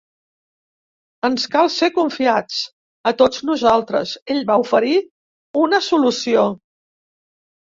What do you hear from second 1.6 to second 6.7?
ser confiats, a tots nosaltres. Ell va oferir una solució.